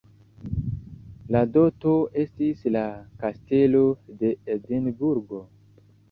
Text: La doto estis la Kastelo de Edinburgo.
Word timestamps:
La 1.33 1.41
doto 1.57 1.91
estis 2.23 2.63
la 2.75 2.81
Kastelo 3.25 3.81
de 4.23 4.31
Edinburgo. 4.55 5.43